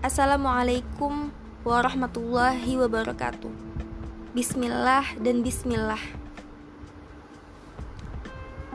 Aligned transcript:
Assalamualaikum 0.00 1.28
warahmatullahi 1.60 2.72
wabarakatuh. 2.80 3.52
Bismillah 4.32 5.04
dan 5.20 5.44
bismillah. 5.44 6.00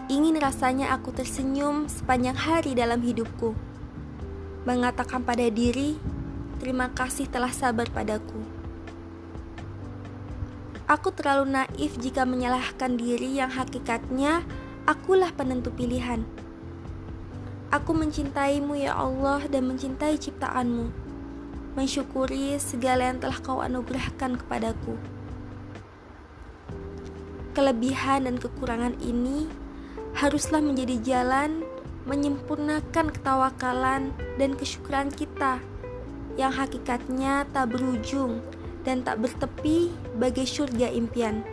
Ingin 0.05 0.37
rasanya 0.37 0.93
aku 0.93 1.09
tersenyum 1.17 1.89
sepanjang 1.89 2.37
hari 2.37 2.77
dalam 2.77 3.01
hidupku. 3.01 3.57
Mengatakan 4.69 5.25
pada 5.25 5.49
diri, 5.49 5.97
terima 6.61 6.93
kasih 6.93 7.25
telah 7.25 7.49
sabar 7.49 7.89
padaku. 7.89 8.45
Aku 10.85 11.09
terlalu 11.09 11.57
naif 11.57 11.97
jika 11.97 12.21
menyalahkan 12.21 13.01
diri 13.01 13.41
yang 13.41 13.49
hakikatnya 13.49 14.45
akulah 14.85 15.33
penentu 15.33 15.73
pilihan. 15.73 16.21
Aku 17.73 17.97
mencintaimu 17.97 18.77
ya 18.77 18.93
Allah 18.93 19.41
dan 19.49 19.65
mencintai 19.73 20.21
ciptaanmu. 20.21 21.04
Mensyukuri 21.75 22.55
segala 22.55 23.11
yang 23.11 23.19
telah 23.19 23.35
kau 23.43 23.59
anugerahkan 23.59 24.39
kepadaku. 24.39 24.95
Kelebihan 27.51 28.27
dan 28.27 28.39
kekurangan 28.39 28.95
ini 29.03 29.51
haruslah 30.15 30.63
menjadi 30.63 30.95
jalan 31.03 31.67
menyempurnakan 32.07 33.11
ketawakalan 33.11 34.15
dan 34.39 34.51
kesyukuran 34.55 35.11
kita 35.11 35.59
yang 36.39 36.55
hakikatnya 36.55 37.43
tak 37.51 37.75
berujung 37.75 38.39
dan 38.87 39.01
tak 39.03 39.19
bertepi 39.19 39.91
bagai 40.15 40.47
surga 40.47 40.93
impian. 40.95 41.43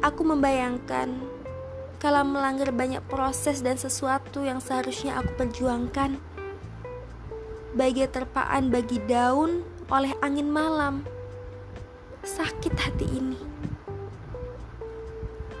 Aku 0.00 0.22
membayangkan 0.22 1.18
kalau 1.98 2.22
melanggar 2.22 2.70
banyak 2.70 3.02
proses 3.10 3.64
dan 3.64 3.74
sesuatu 3.74 4.44
yang 4.46 4.62
seharusnya 4.62 5.18
aku 5.18 5.34
perjuangkan, 5.34 6.20
bagai 7.76 8.08
terpaan 8.08 8.72
bagi 8.72 8.96
daun 9.04 9.60
oleh 9.92 10.16
angin 10.24 10.48
malam 10.48 11.04
sakit 12.24 12.74
hati 12.74 13.06
ini. 13.06 13.38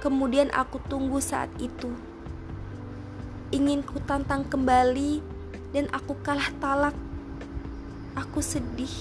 Kemudian 0.00 0.48
aku 0.50 0.80
tunggu 0.88 1.20
saat 1.22 1.52
itu. 1.60 1.92
Ingin 3.52 3.84
ku 3.86 4.02
tantang 4.02 4.48
kembali 4.48 5.22
dan 5.76 5.86
aku 5.94 6.16
kalah 6.24 6.50
talak. 6.58 6.96
Aku 8.16 8.40
sedih. 8.40 8.92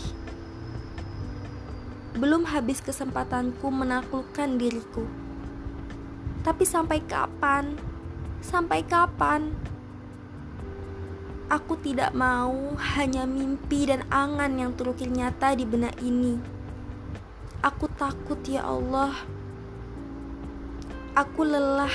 Belum 2.19 2.43
habis 2.43 2.83
kesempatanku 2.83 3.65
menaklukkan 3.71 4.59
diriku. 4.59 5.07
Tapi 6.43 6.63
sampai 6.67 6.99
kapan? 7.01 7.79
Sampai 8.43 8.85
kapan? 8.85 9.55
Aku 11.45 11.77
tidak 11.77 12.11
mau 12.17 12.73
hanya 12.97 13.29
mimpi 13.29 13.85
dan 13.85 14.01
angan 14.09 14.57
yang 14.57 14.71
terukir 14.73 15.07
nyata 15.07 15.53
di 15.53 15.63
benak 15.63 15.93
ini 16.01 16.55
Aku 17.65 17.89
takut 17.89 18.37
ya 18.45 18.61
Allah. 18.61 19.25
Aku 21.17 21.41
lelah. 21.41 21.89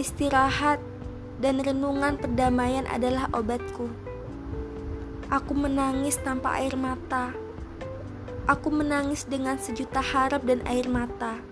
Istirahat 0.00 0.80
dan 1.36 1.60
renungan 1.60 2.16
perdamaian 2.16 2.88
adalah 2.88 3.28
obatku. 3.36 3.92
Aku 5.28 5.52
menangis 5.52 6.16
tanpa 6.24 6.64
air 6.64 6.80
mata. 6.80 7.36
Aku 8.48 8.72
menangis 8.72 9.28
dengan 9.28 9.60
sejuta 9.60 10.00
harap 10.00 10.40
dan 10.48 10.64
air 10.64 10.88
mata. 10.88 11.44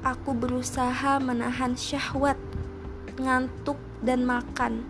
Aku 0.00 0.32
berusaha 0.32 1.20
menahan 1.20 1.76
syahwat, 1.76 2.40
ngantuk, 3.20 3.76
dan 4.00 4.24
makan, 4.24 4.84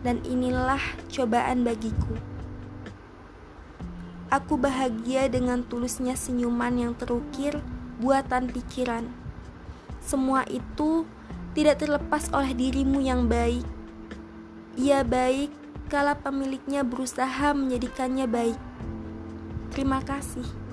dan 0.00 0.24
inilah 0.24 0.80
cobaan 1.12 1.62
bagiku. 1.62 2.16
Aku 4.32 4.58
bahagia 4.58 5.30
dengan 5.30 5.62
tulusnya 5.62 6.18
senyuman 6.18 6.74
yang 6.74 6.92
terukir 6.98 7.62
buatan 8.02 8.50
pikiran. 8.50 9.06
Semua 10.02 10.42
itu 10.50 11.06
tidak 11.54 11.78
terlepas 11.80 12.28
oleh 12.34 12.52
dirimu 12.52 12.98
yang 13.00 13.30
baik. 13.30 13.64
Ia 14.76 15.06
baik 15.06 15.54
kala 15.86 16.18
pemiliknya 16.18 16.82
berusaha 16.82 17.54
menjadikannya 17.54 18.26
baik. 18.26 18.60
Terima 19.70 20.02
kasih. 20.02 20.65